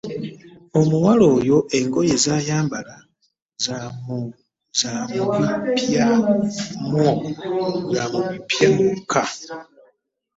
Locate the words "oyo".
1.37-1.57